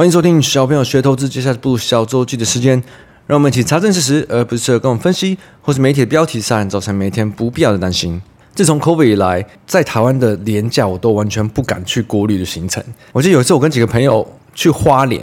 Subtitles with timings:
[0.00, 2.82] 欢迎收听小朋友学投资，接下来步小周记的时间，
[3.26, 8.18] 让我们一起查证事实，而不是跟我们分析，或是媒体的标题杀人，造成每天不必要的担心。
[8.54, 12.82] 自从 COVID 以来，在台湾的廉价我都完全不敢去国旅的行程。
[13.12, 15.22] 我记得有一次我跟几个朋友去花莲，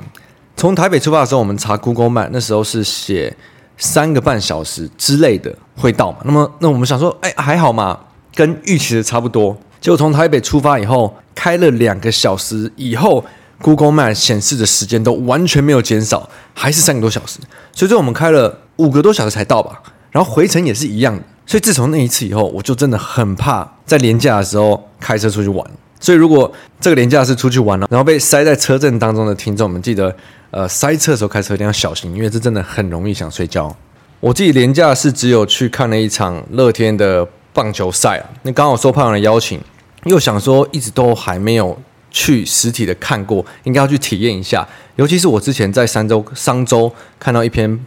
[0.56, 3.36] 从台北出发的时候，我们查 Google Map，那时候是写
[3.80, 6.20] 三个半小时之类的会到嘛。
[6.24, 8.00] 那么那我们想说，哎，还好嘛，
[8.36, 9.58] 跟预期的差不多。
[9.82, 13.26] 结果从台北出发以后，开了两个小时以后。
[13.62, 17.40] Google Map 显示的时间都完全没有减少，还是三个多小时，
[17.74, 21.24] 所以说我们开了五个多小时才到吧，然后回程也是一样的。
[21.46, 25.66] 所以自从那一次以后，我就真的很怕在连假的时候开车出去玩。
[26.00, 30.16] 所以如果这个连假是出去玩了，然后被塞在车阵当中的听众们，记得
[30.52, 33.76] 呃塞车的时候开车一定要小心，因为这真的很容易想睡觉。
[34.20, 39.60] 我自己连假是只有去看了一场乐天的棒球赛啊，那刚好受胖的邀请，
[40.04, 41.78] 又想说一直都还没有。
[42.12, 44.68] 去实体的看过，应该要去体验一下。
[44.96, 47.80] 尤其是我之前在三周、商周看到一篇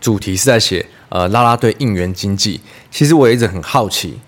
[0.00, 4.18] 主题是在写呃啦啦队应援经济，其实我也一直很好奇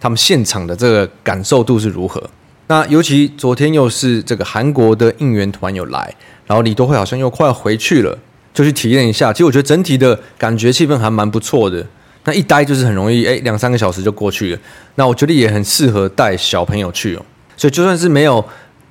[0.00, 2.30] 他们现场的这个感受度是如何。
[2.68, 6.14] 那尤其昨天又是这个韩国的应援团有来，
[6.46, 8.16] 然后李多慧好像又快要回去了，
[8.54, 9.32] 就去体验一下。
[9.32, 11.84] 其实我觉得整体的感觉气氛还蛮不错的。
[12.24, 14.60] 那一待就是很容易，哎，两三个小时就过去了。
[14.94, 17.24] 那我觉得也很适合带小朋友去哦。
[17.60, 18.42] 所以就算是没有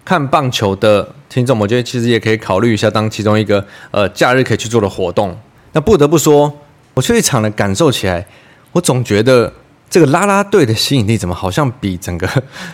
[0.05, 5.35] 看棒球的听众，我觉得其实也可以考虑一下当其中一个呃假日可以去做的活动。
[5.71, 6.55] 那不得不说，
[6.93, 8.23] 我去一场的感受起来，
[8.71, 9.51] 我总觉得
[9.89, 12.29] 这个啦啦队的吸引力怎么好像比整个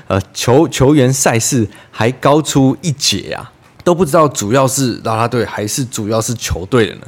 [0.08, 3.54] 呃球 球员赛事还高出一截啊？
[3.86, 7.04] 都不知道主要是啦啦队还是主要是球队的呢？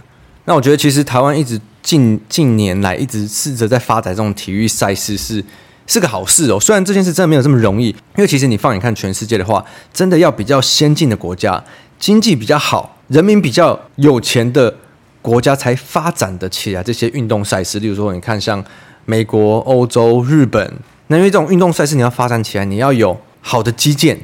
[0.46, 5.18] 那我觉得其实台湾一直近近年来一直试着在发展这种体育赛事。
[5.18, 5.44] 是
[5.88, 9.64] 是个好事哦，虽然这件事真的没有这么容易，因为其实你放眼看全世界的话，
[9.94, 11.64] 真的要比较先进的国家，
[11.98, 14.76] 经济比较好，人民比较有钱的
[15.22, 17.80] 国家才发展得起来这些运动赛事。
[17.80, 18.62] 例如说，你看像
[19.06, 20.74] 美国、欧洲、日本，
[21.08, 24.20] 那因为这种运动赛事你要发展起来，你要有好的基建，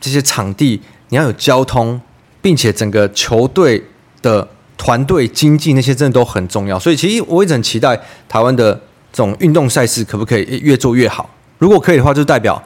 [0.00, 2.00] 这些场地，你要有交通，
[2.40, 3.84] 并且整个球队
[4.22, 4.46] 的
[4.76, 6.78] 团队经济那些真的都很重要。
[6.78, 8.80] 所以，其实我一直很期待台湾的。
[9.12, 11.28] 这种运动赛事可不可以越做越好？
[11.58, 12.62] 如果可以的话，就代表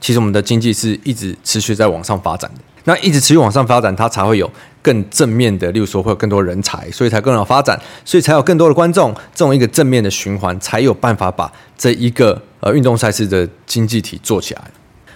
[0.00, 2.60] 其实我们的经济是一直持续在往上发展的。
[2.84, 4.50] 那一直持续往上发展，它才会有
[4.80, 9.12] 更正面的，例如说会有更多人才，所以才更好发展，所以才有更多的观众。
[9.34, 14.62] 这种一个正面的循环，才有办法把这一个呃运动赛事的经济体做起来。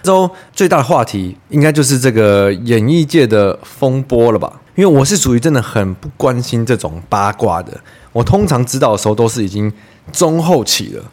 [0.03, 4.61] 这周最大的话题应该就是这个演艺界的风波了吧？
[4.75, 7.71] 因为我是属于真的很不关心这种八卦的。
[8.11, 9.71] 我通常知道的时候都是已经。
[10.11, 11.03] 中后期了，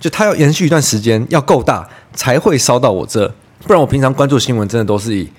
[0.00, 3.26] 就它要延续一段时间，要够大才会烧到我这，
[3.64, 5.30] 不然我平常关注新闻真的都是以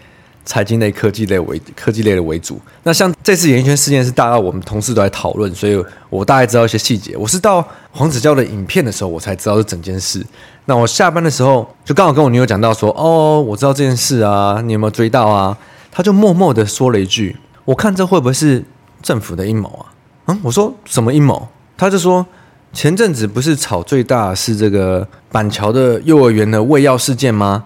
[0.45, 2.59] 财经类、科技类为科技类的为主。
[2.83, 7.15] 那像这次演艺圈事件是大概我们同事都在讨论，所以我大概知道一些细节。
[7.15, 10.25] 我是到黄子佼的影片的时候，我才知道这整件事。
[10.65, 15.55] 那我下班的时候就刚好跟我女友讲到说：“哦，我知道这件事啊，你有没有追到啊？”
[15.91, 18.63] 他就默默的说了一句：“我看这会不会是
[19.01, 19.85] 政府的阴谋啊？”
[20.27, 21.47] 嗯，我说什么阴谋？
[21.77, 22.25] 他就说。
[22.71, 27.65] 前阵子不是吵最大是这个板桥的幼儿园的喂药事件吗？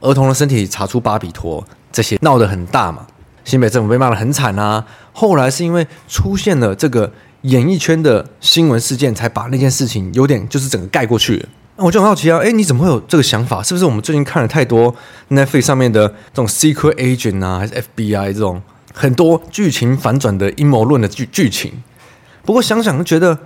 [0.00, 3.06] 儿童的身体查出巴比妥，这些闹得很大嘛。
[3.42, 4.84] 新北政府被骂得很惨啊。
[5.12, 7.10] 后来是因为出现了这个
[7.42, 11.42] 演艺圈的新闻事件，才把那件事情有点就是整个盖过去。
[11.76, 13.62] 我就很好奇啊，诶，你怎么会有这个想法？
[13.62, 14.94] 是不是我们最近看了太多
[15.30, 18.62] Netflix 上面的这种 Secret Agent 啊，还是 FBI 这种
[18.92, 21.72] 很多剧情反转的阴谋论的剧剧情？
[22.44, 23.38] 不过想想就觉得。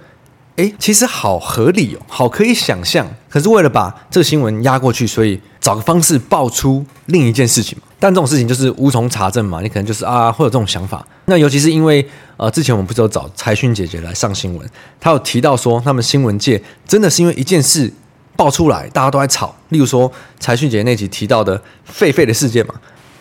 [0.58, 3.06] 诶，其实好合理哦，好可以想象。
[3.28, 7.78] 可是为了把这个新闻压过去，所以找个方式爆出另一件事情。
[8.00, 11.06] 但这种事情就是无从查证嘛，你可能就是啊，会有这种想法。
[11.26, 12.04] 那尤其是因为
[12.36, 17.92] 呃，之前我们不是有找财讯姐姐来上新闻，她有提到说，他们新闻界真的是因为一件事
[18.36, 19.54] 爆出来，大家都在吵。
[19.68, 20.10] 例如说，
[20.40, 21.56] 财讯姐那集提到的
[21.96, 22.74] 狒狒的事件嘛，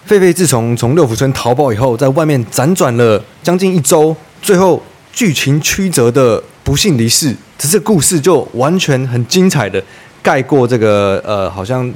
[0.07, 4.81] 狒狒自从从六福村逃跑以后，在外面辗转了将近一周，最后
[5.17, 6.43] 剧情曲折的。
[6.67, 9.81] 不幸离世，只是故事就完全很精彩的
[10.21, 11.89] 盖过这个呃，好像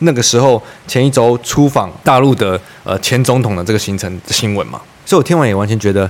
[0.00, 6.08] 那个时候前一周出访大陆的呃前总统的这个行程新闻嘛，所以我听完也完全觉得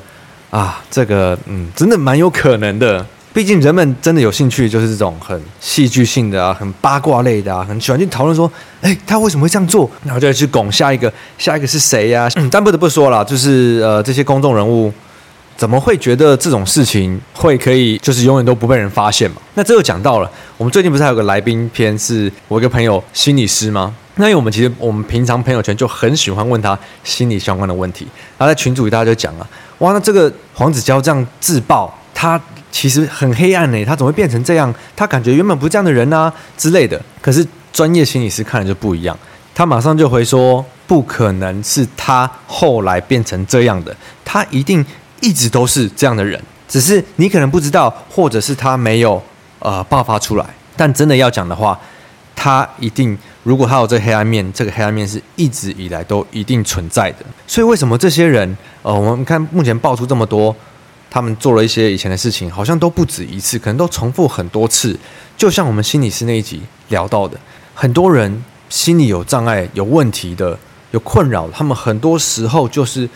[0.51, 3.07] 啊，这个嗯，真的蛮有可能的。
[3.33, 9.89] 毕竟人们真的有兴趣，就是这种很戏剧性的啊，很八卦类的啊，很喜欢去讨论说，哎，他为什么会这样做？
[10.05, 12.29] 然后就去拱下一个，下一个是谁呀？
[12.35, 14.93] 嗯，但不得不说了，就是呃，这些公众人物。
[15.61, 19.37] 怎么会觉得这种事情会可以就是永远都不被人发现嘛？
[19.53, 23.95] 那这又讲到了，我们最近不是还有个来宾篇，是我一个朋友心理师吗？
[24.15, 28.07] 那因为我们其实我们平常朋友圈就很喜欢问他心理相关的问题，
[28.39, 29.47] 然后在群组里大家就讲了，
[29.81, 32.41] 哇，那这个黄子佼这样自爆，他
[32.73, 34.75] 其实很黑暗呢，他怎么会变成这样？
[34.97, 36.99] 他感觉原本不是这样的人啊之类的。
[37.21, 39.15] 可是专业心理师看了就不一样，
[39.55, 44.83] 他马上就回说，不可能是他后来变成这样的，他一定
[45.21, 49.23] 一直都是这样的人，只是你可能不知道，或者是他没有
[49.59, 50.47] 呃爆发出来。
[50.77, 51.79] 但真的要讲的话，
[52.35, 57.19] 他一定，如果他有这黑暗面，这个黑暗面是一直以来都一定存在的。
[57.47, 60.55] 所以为什么这些人，呃，我们看目前爆出这么多，
[61.11, 64.99] 他们做了一些以前的事情，好像都不止一次，可能都重复很多次。
[65.37, 67.39] 就像我们心理师那一集聊到的，
[67.75, 70.59] 很多人心理有障碍、有问题的、
[70.93, 73.07] 有困扰，他们很多时候就是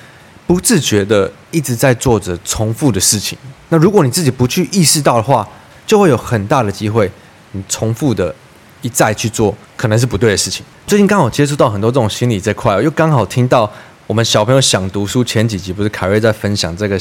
[0.47, 3.37] 不自觉的一直在做着重复的事情。
[3.71, 5.49] 那如果你自己不去意识到的话，
[5.87, 7.11] 就会有很大的机会。
[7.53, 8.35] 你重复的
[8.83, 10.65] 一再去做，可能是不对的事情。
[10.87, 13.71] 最近刚好接触到很多这种心理这块，又刚好听到
[14.07, 16.99] 我们小朋友想读书前几集，不是凯瑞在分享这个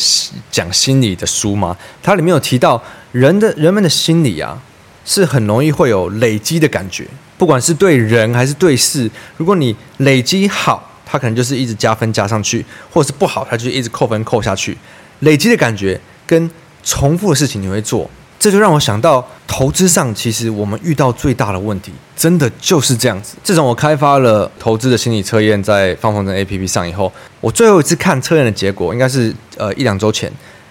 [0.52, 1.76] 讲心理的书吗？
[2.02, 2.82] 它里面有提到
[3.12, 4.62] 人的人们的心理啊，
[5.04, 7.06] 是很容易会有累积的感觉，
[7.38, 9.10] 不管是对人还是对事。
[9.36, 12.60] 如果你累积好，它可能就是一直加分加上去；
[12.92, 14.76] 或者是不好，它就一直扣分扣下去。
[15.20, 16.50] 累积的感觉跟
[16.84, 18.10] 重复的事情你会做。
[18.40, 23.36] 这就让我想到，投资上其实我们遇到最大的问题，真的就是这样子。
[23.44, 30.30] 自从我开发了投资的心理测验在放风筝 APP 上以后，我最后一次看测验的结果，应该是呃一两周前，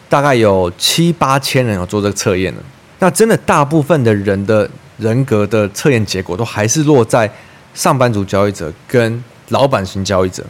[0.08, 2.60] 大概有七八千人有做这个测验了。
[2.98, 4.68] 那真的大部分的人的
[4.98, 7.30] 人格的测验结果，都还是落在
[7.72, 10.44] 上班族交易者跟老板型交易者。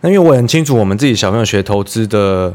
[0.00, 2.54] 那因为我很清楚我们自己小朋友学投资的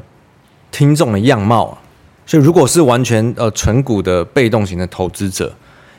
[0.72, 1.78] 听众的样貌啊。
[2.26, 5.54] 所以，如果是完全呃纯股的被动型的投资者，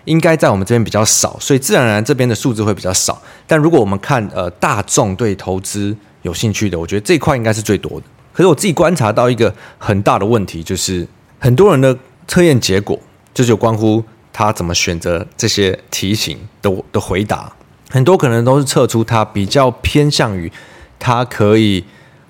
[0.05, 3.21] 应该在我们这边比较少，所以自然而然这边的数字会比较少。
[3.47, 8.07] 但如果我们看呃大众对投资有兴趣的，我觉得这一块应该是最多的。
[8.33, 11.07] 可是我自己观察到一个很大的问题，就是
[11.39, 11.95] 很多人的
[12.27, 12.99] 测验结果，
[13.35, 14.03] 就是有关乎
[14.33, 17.53] 他怎么选择这些题型的的回答，
[17.93, 20.51] 很多可能都是测出他比较偏向于
[20.99, 21.85] 他可以。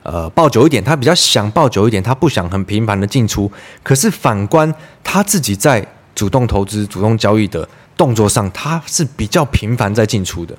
[0.05, 3.49] 呃，抱久一点，他比较想抱久一点，他不想很频繁的进出。
[3.85, 4.75] 可是反观
[5.05, 10.53] 他自己在主动投资、主动交易的动作上，他是比较频繁在进出的。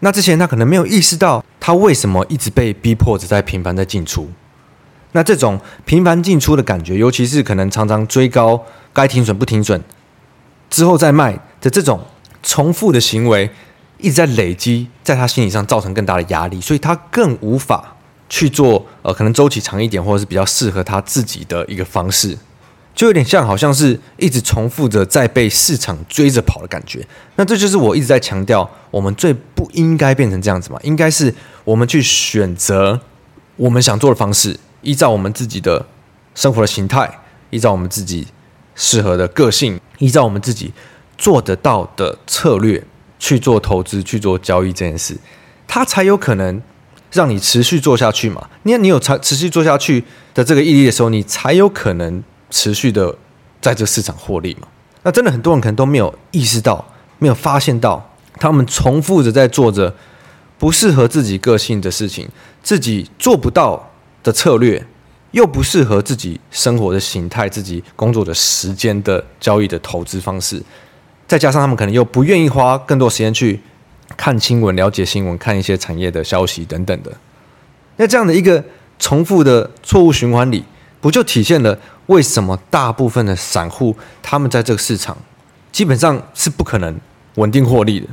[0.00, 4.28] 那之前他可能没有意识到，他为什么一直被逼迫着在频繁在进出。
[5.12, 9.82] 那这种频繁进出的感觉，尤其是可能常常追高，该停损不停损，
[10.68, 11.32] 之后再卖
[11.62, 11.98] 的这种
[12.42, 13.50] 重复的行为，
[14.02, 17.96] 一直在累积，在他心理上造成更大的压力，所以他更无法。
[18.32, 22.38] 去做呃，可能周期长一点，或者是比较适合他自己的一个方式，
[22.94, 27.04] 就有点像，好像是一直重复着在被市场追着跑的感觉。
[27.34, 33.00] 那这就是我一直在强调，我们最不应该变成这样子嘛，应该是我们去选择
[33.56, 35.84] 我们想做的方式，依照我们自己的
[36.36, 37.10] 生活的形态，
[37.50, 38.28] 依照我们自己
[38.76, 40.72] 适合的个性，依照我们自己
[41.18, 42.86] 做得到的策略
[43.20, 45.16] 去做投资、去做交易这件事，
[45.68, 46.60] 它才有可能。
[47.12, 48.48] 让你持续做下去嘛？
[48.62, 53.12] 你看，你有持持续做下去的这个毅力的时候，你才有可能持续的
[53.60, 54.68] 在这市场获利嘛。
[55.02, 56.86] 那真的很多人可能都没有意识到，
[57.18, 59.92] 没有发现到，他们重复着在做着
[60.56, 62.28] 不适合自己个性的事情，
[62.62, 63.90] 自己做不到
[64.22, 64.86] 的策略，
[65.32, 70.62] 又不适合自己生活的形态、自己工作的时间的交易的投资方式，
[71.30, 73.60] 再加上他们可能又不愿意花更多时间去。
[74.16, 77.16] 看新闻、了解新闻、看一些产业的消息等等的，
[77.96, 78.62] 那这样的一个
[78.98, 80.64] 重复的错误循环里，
[81.00, 85.16] 不就体现了为什么大部分的散户他们在这个市场
[85.70, 86.94] 基本上是不可能
[87.36, 88.08] 稳定获利的？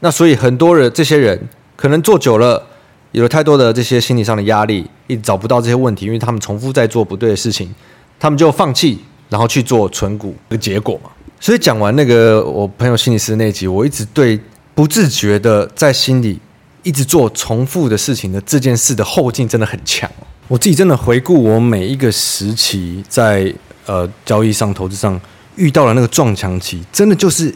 [0.00, 1.38] 那所以很多人这些人
[1.76, 2.66] 可能做久了，
[3.12, 7.72] 有了太多的这些心理上的压力，一找不到这些问题，因为他们重复在做不对的事情，
[8.18, 11.10] 他们就放弃，然后去做存股的结果嘛。
[11.38, 14.40] 所以讲完那个我朋友心理师那集，我一直对。
[14.76, 16.36] 不自觉的在心里
[16.82, 20.10] 一直做重复的事情的这件事的后劲真的很强。
[20.48, 23.54] 我自己真的回顾我每一个时期在
[23.86, 25.20] 呃交易上、投资上
[25.54, 27.54] 遇到的那个撞墙期，真的就是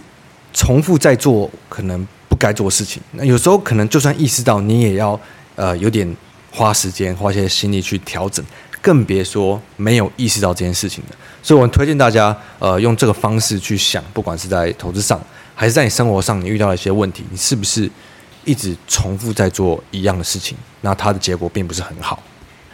[0.55, 3.03] 重复在做可能不该做的事情。
[3.11, 5.21] 那有时候可能就算意识到，你也要
[5.57, 6.17] 呃有点
[6.53, 8.45] 花时间、花些心力去调整，
[8.81, 11.17] 更别说没有意识到这件事情的。
[11.43, 15.21] 所以我推荐大家呃用这个方式去想，不管是在投资上。
[15.61, 17.91] 还是在你生活上，你遇到了一些问题，你是不是
[18.45, 20.57] 一直重复在做一样的事情？
[20.83, 22.23] 那它的结果并不是很好。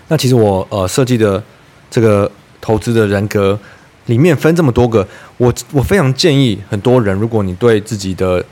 [0.08, 1.42] 那其实我呃设计的
[1.90, 2.30] 这个
[2.60, 3.58] 投资的人格
[4.04, 5.08] 里面分这么多个，
[5.38, 8.44] 我我非常建议很多人，如果你对自己的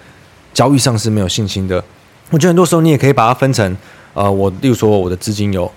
[0.54, 1.84] 交易上是没有信心的，
[2.30, 3.76] 我觉得很多时候你也可以把它分成，
[4.14, 5.70] 呃，我例如说我的资金有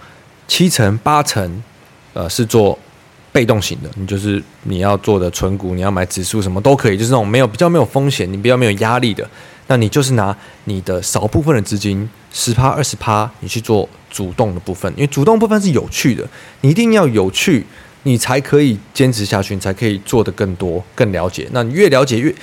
[0.48, 1.64] 七成八成，
[2.14, 2.78] 呃，是做
[3.32, 9.28] 被动型的，你就是你要做的存股，你要买指数什么都可以，就是那种没有比较没有风险，你比较没有压力的，
[9.68, 16.26] 那你就是拿你的少部分的资金十趴二十趴，你去做主动的部分，因为主动部分是有趣的，
[16.62, 17.66] 你一定要有趣，
[18.04, 21.48] 你才可以坚持下去，你才可以做得更多、更了解。
[21.52, 22.34] 那你越了解越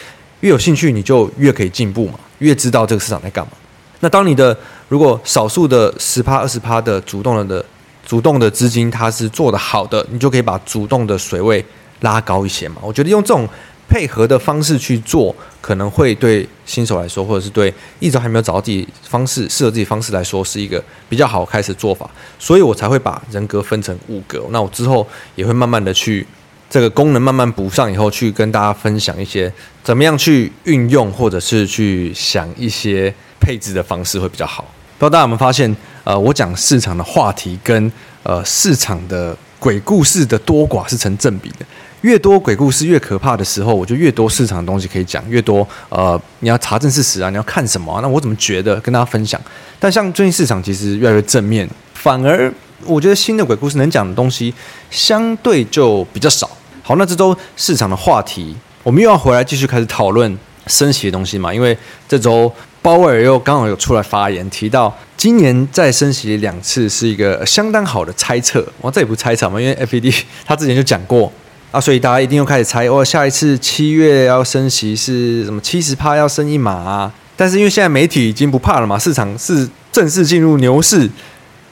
[0.41, 3.53] 越有兴趣，你就越可以进步嘛，越知道这个市场在干嘛。
[4.01, 4.55] 那当你的
[4.89, 7.65] 如果少数的十趴二十趴的主动的
[8.13, 11.65] 主动的资金它是做得好的，你就可以把主动的水位
[12.01, 12.77] 拉高一些嘛。
[12.83, 13.49] 我觉得用这种
[13.89, 22.07] 配合的方式去做，可能会对新手来说，或者是对一直还没有找到自己方式适合自己方式来说，是一个比较好开始做法。
[22.39, 24.45] 所以我才会把人格分成五格。
[24.51, 26.27] 那我之后也会慢慢的去
[26.69, 29.51] 这个功能慢慢补上以后，去跟大家分享一些
[29.83, 33.15] 怎么样去运用，或者是去想一些。
[33.45, 34.63] 配置的方式会比较好。
[34.97, 37.91] 不知道大家有没有发现，呃，我讲市场的话题跟
[38.23, 41.67] 呃市场的鬼故事的多寡是成正比的。
[42.01, 45.23] 越多鬼故事越可怕的时候，我就越多市场的东西可以讲。
[45.31, 47.97] 越多呃，你要查证事实啊，你要看什么？
[48.03, 49.41] 那我怎么觉得跟大家分享？
[49.79, 52.53] 但像最近市场其实越来越正面，反而
[52.85, 54.53] 我觉得新的鬼故事能讲的东西
[54.91, 56.51] 相对就比较少。
[56.83, 61.55] 好，那这周市场的话题，我们又要回来继续开始讨论升息的东西嘛？
[61.55, 61.79] 因为
[62.09, 62.53] 这周。
[62.83, 68.67] 鲍威尔又刚好有出来发言，提到今年再升息两次是一个相当好的猜测。
[68.81, 70.13] 我，这也不猜测嘛，因为 FED
[70.45, 71.33] 他之前就讲过
[71.71, 77.13] 啊，所以大家一定又开始猜，哦，下一次七月要升息是什么七十趴要升一码啊？
[77.37, 81.09] 但是因为现在媒体已经不怕了嘛，市场是正式进入牛市，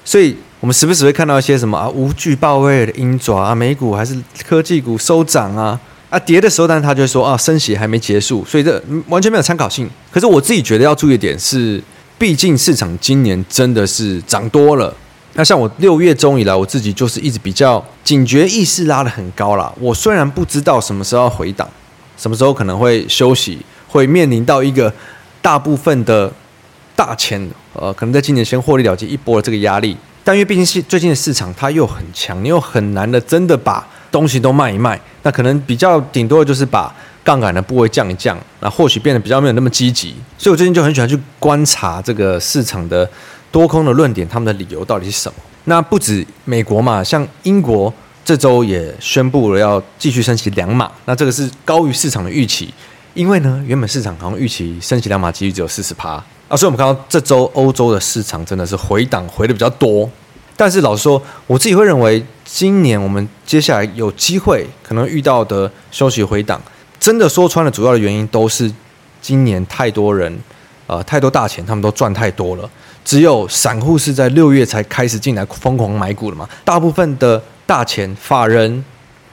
[0.05, 5.81] 所以我们时不时会看到一些什么啊，无惧鲍威尔的鹰爪啊，美股还是科技股收涨啊。
[6.11, 9.89] 啊，跌的时候，但是他就说啊，升息还没结束，所以这完全没有参考性。
[10.11, 11.81] 可是我自己觉得要注意的点是，
[12.19, 14.93] 毕竟市场今年真的是涨多了。
[15.35, 19.73] 那像我六月中以来，我自己就是一直比较警觉意识拉得很高啦。
[19.79, 21.69] 我虽然不知道什么时候要回档，
[22.17, 24.93] 什么时候可能会休息，会面临到一个
[25.41, 26.29] 大部分的
[26.97, 29.97] 大钱，呃，可能在今年先获利了结一波的这个压力。
[30.25, 33.87] 但因为毕竟是最近的市场，它又很强，你又很难的真的把。
[34.11, 40.15] 东西都卖一卖，那可能比较顶多的就是把杠杆的部位降一降，那或许变得比较没有那么积极。
[40.37, 43.09] 所以我最近就很喜欢去观察这个市场的
[43.53, 45.35] 多空的论点，他们的理由到底是什么。
[45.65, 47.93] 那不止美国嘛，像英国
[48.25, 52.73] 这周也宣布了要继续升息两码，那这个是高于市场的预期，
[53.15, 56.13] 因为呢，原本市场好像预期升息两码几率只有四十趴
[56.49, 60.09] 啊，所以我们看到这周欧洲的市场真的是回档回的比较多。
[60.57, 66.61] 但是老实说，我自己会认为，今年我们接下来有机会可能遇到的休息回档，
[66.99, 68.71] 真的说穿了，主要的原因都是
[69.23, 70.37] 今年太多人，
[70.89, 72.69] 呃，太多大钱，他们都赚太多了。
[73.05, 76.47] 只有散户是在六月才开始进来疯狂买股的嘛。
[76.65, 78.85] 大部分的大钱、法人、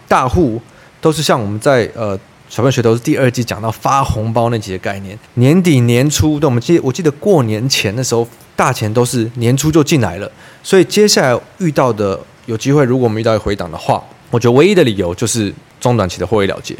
[0.08, 0.62] 大户
[1.02, 8.28] 都是像我们在呃小朋友学都是第二季讲到发红包那几个概念，年底年初，对，我们记我记得过年前的时候。
[8.56, 10.28] 大钱都是年初就进来了，
[10.64, 14.02] 所以接下来遇到的有机会，如果我们遇到一个回档的话，
[14.32, 16.76] 我觉得唯一的理由就是中短期的获利了结。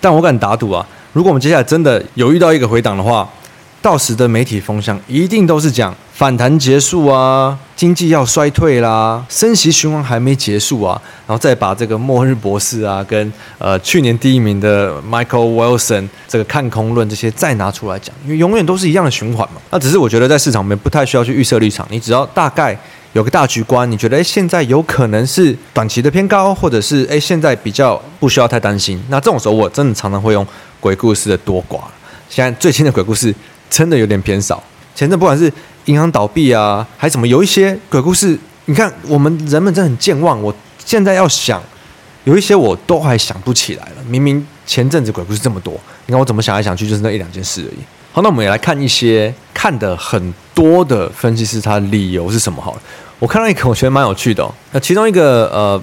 [0.00, 3.28] 但我敢打赌啊，如果我们接下来真的有遇到一个回档的话，
[3.80, 19.60] 到时的媒体风向一定都是讲反弹结束啊，经济要衰退啦，升息循环还没结束啊，然后再把这个末日博士啊，跟呃去年第一名的 Michael Wilson 这个看空论这些再拿出来讲，因为永远都是一样的循环嘛。
[19.70, 22.76] 那只是我觉得在市场里面不太需要去预设立场，你只要大概
[23.12, 29.02] 有个大局观，你觉得诶现在有可能是短期的偏高，或者是诶现在比较不需要太担心。
[29.08, 30.46] 那这种时候我真的常常会用
[30.80, 31.80] 鬼故事的多寡。
[32.28, 33.34] 现在最新的鬼故事。
[33.72, 34.62] 真的有点偏少。
[34.94, 35.50] 前阵不管是
[35.86, 38.38] 银行倒闭啊，还是什么，有一些鬼故事。
[38.66, 40.38] 你看，我们人们真的很健忘。
[40.42, 40.54] 我
[40.84, 41.58] 现在要想，
[42.24, 44.04] 有一些我都还想不起来了。
[44.06, 45.72] 明明前阵子鬼故事这么多，
[46.04, 47.78] 你看我怎么想来想去，就是那一两件事而已。
[48.14, 52.60] 好，那我们也来看一些看的很多的分析师，他理由是什么？
[52.60, 52.82] 好了，
[53.18, 54.46] 我看到一个我觉得蛮有趣的。
[54.72, 55.82] 那其中一个呃，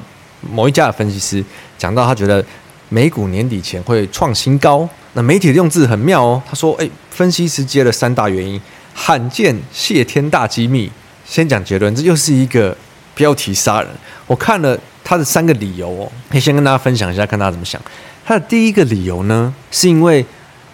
[0.52, 1.44] 某一家的分析师
[1.76, 2.46] 讲到，他觉得
[2.90, 4.88] 美股年底前会创新高。
[5.14, 8.62] 那媒体的用字很妙哦，他说：“诶，分析师接了三大原因，
[8.94, 10.92] 罕见泄天大机密。
[11.26, 12.78] 先讲结论，这又是一个
[13.16, 13.90] 标题杀人。
[14.28, 17.82] 我看了他的三个理由哦，可以先跟大家分享一下，看大家怎么想。
[18.24, 20.24] 他的第一个理由呢，是因为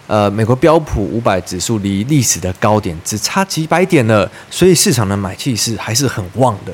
[0.06, 6.72] 呃，美国标普五百指数离历史的高点只差几百点了，所以市场的买气是还是很旺的。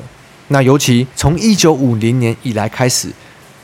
[0.49, 3.09] 那尤其从一九五零年以来开始。”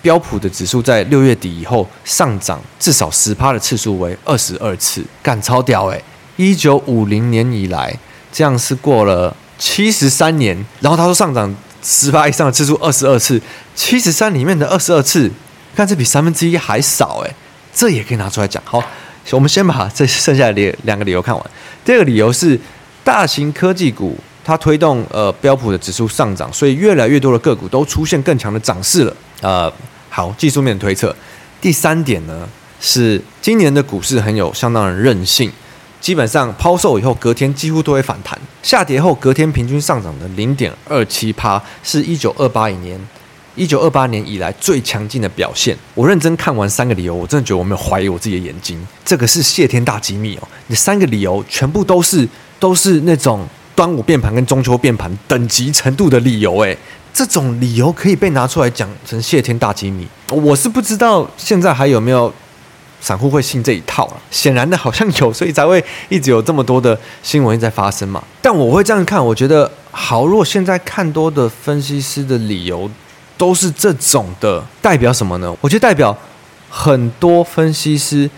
[0.01, 6.01] 标普的指数在六月底以后上涨至少十趴的次数为二十二次，干超屌诶、
[6.37, 7.93] 一九五零年以来
[8.31, 13.41] 这样是过了七十三年，然后他说上涨十趴以上的次数二十二次，
[13.75, 15.29] 七十三里面的二十二次，
[15.75, 17.35] 看这比三分之一还少诶，
[17.73, 18.63] 这也可以拿出来讲。
[18.63, 18.81] 好，
[19.31, 21.51] 我们先把这剩下的两个理由看完。
[21.85, 22.59] 第二个理由是，
[23.03, 29.15] 大型科技股它推动呃标普的指数上涨，所以越来越多的个股都出现更强的涨势了。
[29.41, 29.71] 呃，
[30.09, 31.15] 好，技术面推测。
[31.61, 32.47] 第三点呢，
[32.79, 35.51] 是今年的股市很有相当的韧性。
[36.01, 38.39] 基本上抛售以后，隔天几乎都会反弹。
[38.63, 42.97] 下跌后，隔天平均上涨的零点二七趴，是一九二八年
[43.59, 45.77] 一九二八年以来最强劲的表现。
[45.93, 48.79] 我认真看完三个理由，我真的觉得我没有怀疑我自己的眼睛。
[49.03, 50.47] 这个是谢天大机密哦！
[50.67, 56.77] 你三个理由全部都是都是那种端午变盘跟中秋变盘等级程度的理由，诶，
[57.13, 60.07] 这种理由可以被拿出来讲成谢天大机密。
[60.29, 62.33] 我是不知道现在还有没有。
[63.01, 64.19] 散户会信这一套啊？
[64.29, 68.21] 显然的，好像有，所以才会一直有这么多的新闻在发生嘛。
[68.41, 70.25] 但我会这样看，我觉得好。
[70.25, 72.91] 如果现在看多的分析师的理由
[73.39, 75.55] 都是这种的，代表什么呢？
[75.61, 76.15] 我觉得代表
[76.69, 78.29] 很多分析师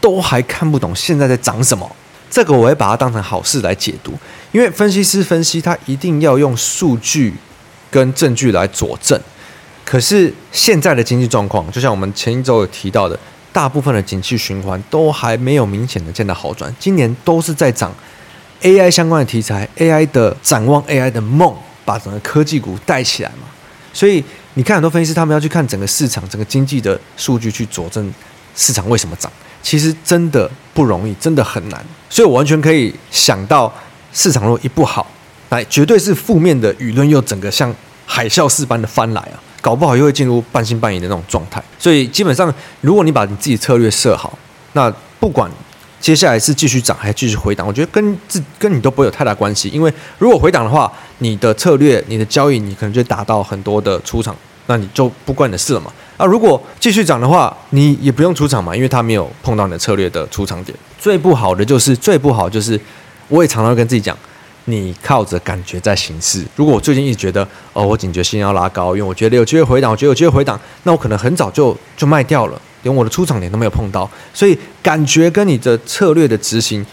[0.00, 1.90] 都还看不懂现在在涨什么。
[2.30, 4.12] 这个我会把它当成好事来解读，
[4.52, 7.34] 因为分析师分析他一定要用数据
[7.90, 9.20] 跟证据来佐证。
[9.84, 13.18] 可是现在的经济状况，就像我们前一周有提到的。
[13.52, 17.90] 大部分的景气循环都还没有明显的见到好转，今年都是在涨
[18.60, 23.48] AI 相关的题材，AI 的展望，AI 的梦，把整个科技股带起来嘛。
[23.96, 24.22] 所以
[24.52, 28.12] 你看很多分析师他们要去看整个市场、整个经济的数据去佐证
[28.54, 31.82] 市场为什么涨，其实真的不容易，真的很难。
[32.10, 33.72] 所以我完全可以想到，
[34.12, 35.10] 市场如果一不好，
[35.48, 37.74] 那绝对是负面的舆论又整个像
[38.04, 39.40] 海啸似般的翻来啊。
[39.62, 44.38] 搞不好又会进入半信半疑的那种状态，所以基本上，如果你把你自己策略设好，
[44.74, 44.88] 那
[45.18, 45.50] 不管
[45.98, 49.68] 接下来是继续涨还是继续回档，我觉得跟自跟你都不会有太大关系。
[49.70, 54.34] 因为如果回档的话，你的策略、你的交易，你可能就达到很多的出场，
[54.66, 55.92] 那你就不关你的事了嘛。
[56.16, 60.76] 啊，如果继续涨的话，你也不用出场嘛，因为它没有碰到你的策略的出场点。
[60.98, 62.80] 最不好的就是最不好就是，
[63.28, 64.16] 我也常常跟自己讲。
[64.68, 66.44] 你靠着感觉在行事。
[66.56, 74.10] 如果我最近一直觉得，哦，我警觉性要拉高，因为我觉得有机会回档，我觉得有机会回档，那我可能很早就就卖掉了，连我的出场点都没有碰到。
[74.34, 76.84] 所以感觉跟你的策略的执行，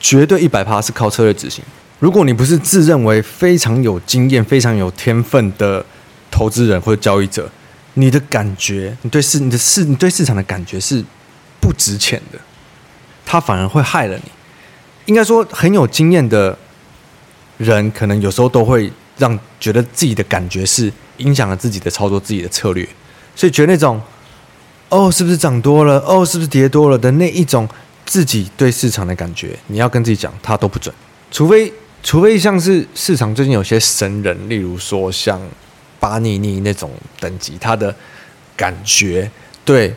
[0.00, 1.62] 绝对一百趴是靠策略执行。
[1.98, 5.84] 如果你不是自认为非常有经验、非常有天分的
[6.30, 7.50] 投资人或者交易者，
[7.94, 11.04] 你的感觉，你对市、你的市、你对市场的感觉是
[11.60, 12.38] 不值钱的，
[13.26, 14.22] 它反而会害了你。
[15.06, 16.56] 应该说很有经验的。
[17.58, 22.88] 人可能有时候都会让觉得自己的感觉是影响了自己的操作、自己的策略，
[23.34, 24.00] 所以觉得那种
[24.90, 25.98] 哦，是不是涨多了？
[26.06, 27.68] 哦，是不是跌多了的那一种
[28.06, 30.94] 自己对市场的感觉，你要跟自己讲，它都不准。
[31.32, 35.40] 除非除非像是市场最近有些神人，例如说像
[36.00, 37.94] 巴尼尼那种等级，他的
[38.56, 39.30] 感觉
[39.64, 39.94] 对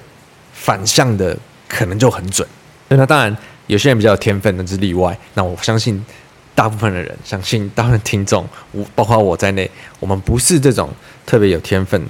[0.53, 1.37] 反向的
[1.67, 2.47] 可能就很准。
[2.89, 3.35] 那当然
[3.67, 5.17] 有些人比较有天分，那是例外。
[5.33, 6.03] 那我相信。
[6.53, 10.89] 大部分的人相信，大部分听众，我包括我在内，我们不是这种
[11.25, 12.05] 特别有天分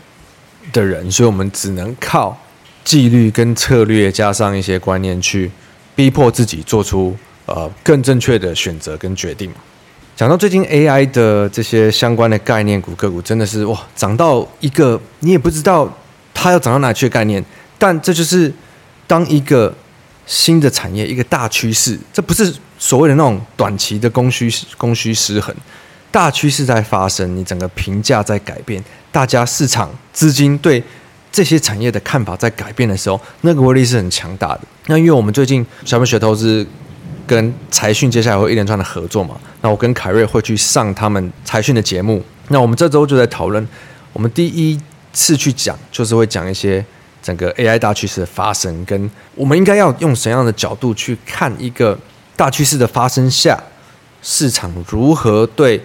[0.74, 2.36] 的人，所以我们只能靠
[2.84, 5.50] 纪律跟策略，加上一些观念去
[5.96, 9.50] 逼迫自己做出呃更正确的选择跟决定。
[10.16, 15.92] 讲到最近 AI 的这些相关的概念股个股，真的是哇，涨到一个你也不知道
[16.34, 17.44] 它要涨到哪去的概念，
[17.78, 18.54] 但这就是
[19.08, 19.74] 当一个。
[20.28, 25.54] 新的产业，一个大趋势，这不是所谓的那种短期的供需供需失衡，
[26.10, 30.82] 大趋势在发生，你整个评价在改变，大家市场资金对
[31.34, 34.62] 这些产业的看法在改变的时候，那个威力是很强大的。
[34.86, 36.66] 那因为我们最近小米学投资
[37.26, 43.68] 跟财讯接下来会一连串的合作嘛，那我跟凯瑞会去上他们财讯的节目，那我们这周就在讨论，
[44.14, 44.80] 我们第一
[45.14, 46.84] 次去讲就是会讲一些。
[47.24, 51.96] 整个 AI 大趋势的发生，跟我们应该要用什么样的角度去看一个
[52.36, 53.56] 大趋势的发生下，
[54.24, 55.80] 市场如何对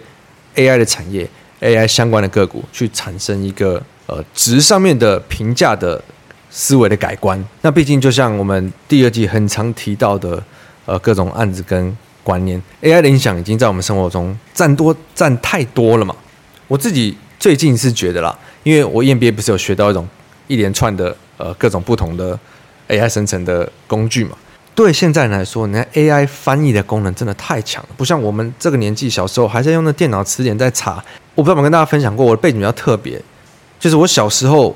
[0.55, 1.29] AI 的产业、
[1.61, 6.03] AI 相关的个股去产生一个呃值上面的评价的
[6.51, 7.44] 思维的改观。
[7.61, 10.42] 那毕竟就像我们第二季很常提到的，
[10.87, 11.94] 呃各种案子跟
[12.25, 16.16] 观念，AI 的影响已经在我们生活中占多占太多了嘛。
[16.66, 20.09] 我自己最近是觉得啦，因为我 EMBA 不是有学到一种
[20.46, 21.14] 一连串的。
[21.38, 22.38] 呃，各种不同的
[22.88, 24.31] AI 生成的工具嘛，
[24.75, 31.05] 对现在人来说，你看 AI 翻译的功能真的太强了，不像我们这个年纪小时候还在用那电脑词典在查。
[31.35, 33.20] 我不知道有没有跟大家分享过，我的背景比较特别，
[33.79, 34.75] 就是我小时候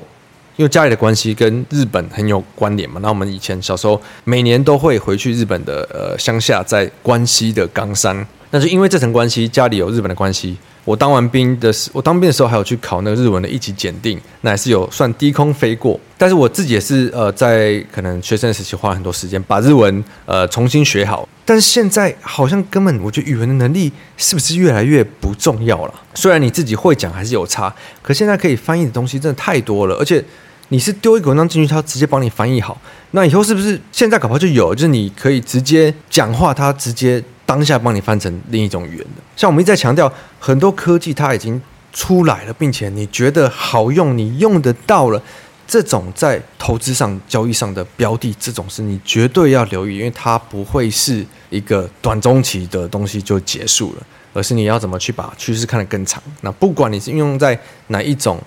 [0.57, 10.57] 因为家里的关系跟日本很有关联嘛，那我们以前小时候每年都会回去日本的呃乡下，在关西的冈山那就因为这层关系，家里有日本的关系。
[10.83, 15.99] 我当完兵的时，我当兵的时候还有去考那个日文的一级检定，那还是有算低空飞过。
[16.17, 21.27] 但是我自己也是呃，在可能学生时期花了很多时间把日文呃重新学好。
[21.45, 25.93] 但是现在好像根本我觉得语文的能力是不是越来越不重要了？
[26.15, 30.23] 虽然你自己会讲还是有差，可现在可以翻译的东西真的太多了，而且
[30.69, 32.79] 你是丢一个文章进去，它直接帮你翻译好。
[33.11, 37.23] 那以后是不是现在搞不好就有，就是你可以直接讲话，它直接。
[37.51, 40.09] 当下帮你翻成另一种语言的，像我们一直在强调，
[40.39, 41.61] 很多科技它已经
[41.91, 45.21] 出来了，并且你觉得好用，你用得到了，
[45.67, 56.23] 这种在投资上、交易上的标的，这种是你绝对要留意，因为它不会是一个短中期的东西就结束了，而是你要怎么去把趋势看得更长。
[56.39, 58.41] 那不管你是运用在哪一种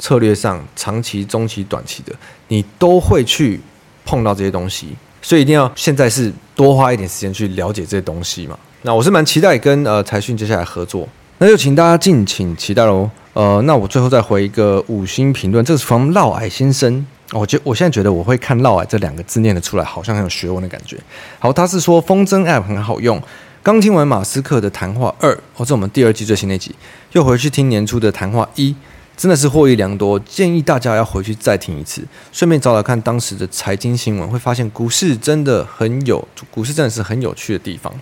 [0.00, 2.12] 策略上，长期、中期、短期的，
[2.48, 3.60] 你都会去
[4.04, 4.96] 碰到这些东西。
[5.28, 8.58] 所以一定要现在是多花一点时间去了解这些东西嘛。
[8.80, 13.10] 那我是蛮期待跟呃财讯接下来合作，那就请大家敬请期待喽。
[13.34, 17.06] 呃，那我最后再回一个五星评论，这是从嫪毐先生。
[17.32, 20.96] 我觉我现在觉得我会看嫪毐这两个字念得出来，好像很有学问的感觉。
[21.38, 23.22] 好，他是说风筝 App 很好用，
[23.62, 26.74] 刚听完马斯克的谈话二，哦，这我们第二季最新那集，
[27.12, 28.74] 又回去听年初的谈话一。
[29.18, 32.00] 真的是获益良多，建议大家要回去再听一次，
[32.30, 37.92] 顺便找找看当时的财经新闻，会发现股市真的很有，股市真的是很有趣的地方。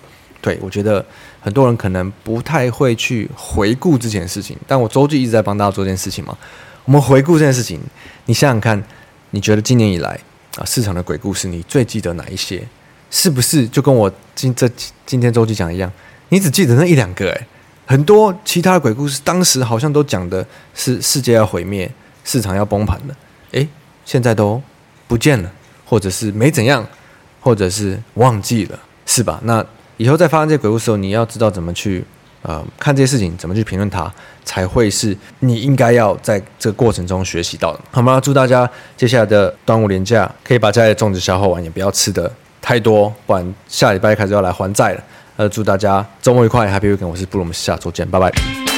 [0.42, 1.02] 对，我觉得
[1.40, 6.37] 很多人可能不太会去回顾这件事情，但我周记一直在帮大家做这件事情嘛。
[6.85, 7.81] 我们回顾这件事情，
[8.26, 8.85] 你想想看，
[9.31, 10.20] 你觉得今年以来
[10.57, 12.62] 啊市场的鬼故事，你最记得哪一些？
[13.11, 14.68] 是不是就跟我今这
[15.07, 15.90] 今天周记讲一样，
[16.29, 17.31] 你只记得那一两个？
[17.31, 17.46] 诶。
[17.87, 20.44] 很多其他的鬼故事，当时好像都讲的
[20.75, 21.88] 是世界要毁灭、
[22.25, 23.14] 市场要崩盘了，
[23.53, 23.66] 诶，
[24.05, 24.61] 现在都
[25.07, 25.51] 不见了，
[25.85, 26.85] 或者是没怎样，
[27.40, 29.38] 或者是忘记了，是吧？
[29.44, 29.64] 那
[29.99, 32.05] 以后再发生这些鬼故事的时候，你要知道怎么去
[32.42, 34.12] 呃看这些事情，怎么去评论它，
[34.44, 38.20] 才会是你应该要在这个过程中学习到的，好吗？
[38.20, 42.29] 祝大家接下来的端午连假可以把家里的粽子消耗完，也不要吃的
[42.61, 45.05] 太多，不然下礼拜开始要来还债了。
[45.37, 47.07] 呃，祝大家周末愉快，Happy Weekend！
[47.07, 48.76] 我是布鲁，我们下周见，拜拜。